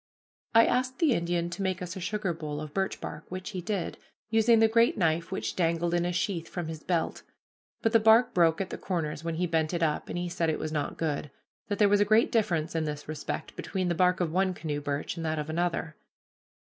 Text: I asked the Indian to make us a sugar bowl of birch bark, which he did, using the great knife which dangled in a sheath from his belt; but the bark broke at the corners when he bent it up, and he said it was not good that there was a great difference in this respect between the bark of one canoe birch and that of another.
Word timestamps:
I 0.55 0.65
asked 0.65 0.97
the 0.97 1.11
Indian 1.13 1.51
to 1.51 1.61
make 1.61 1.79
us 1.79 1.95
a 1.95 1.99
sugar 1.99 2.33
bowl 2.33 2.59
of 2.59 2.73
birch 2.73 2.99
bark, 2.99 3.25
which 3.29 3.51
he 3.51 3.61
did, 3.61 3.99
using 4.31 4.57
the 4.57 4.67
great 4.67 4.97
knife 4.97 5.31
which 5.31 5.55
dangled 5.55 5.93
in 5.93 6.05
a 6.05 6.11
sheath 6.11 6.49
from 6.49 6.69
his 6.69 6.81
belt; 6.81 7.21
but 7.83 7.91
the 7.91 7.99
bark 7.99 8.33
broke 8.33 8.59
at 8.59 8.71
the 8.71 8.79
corners 8.79 9.23
when 9.23 9.35
he 9.35 9.45
bent 9.45 9.75
it 9.75 9.83
up, 9.83 10.09
and 10.09 10.17
he 10.17 10.27
said 10.27 10.49
it 10.49 10.57
was 10.57 10.71
not 10.71 10.97
good 10.97 11.29
that 11.67 11.77
there 11.77 11.87
was 11.87 12.01
a 12.01 12.05
great 12.05 12.31
difference 12.31 12.73
in 12.73 12.85
this 12.85 13.07
respect 13.07 13.55
between 13.55 13.89
the 13.89 13.93
bark 13.93 14.19
of 14.19 14.31
one 14.31 14.55
canoe 14.55 14.81
birch 14.81 15.17
and 15.17 15.23
that 15.23 15.37
of 15.37 15.51
another. 15.51 15.95